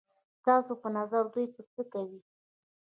[0.39, 2.19] ستاسو په نظر دوی به څه کوي؟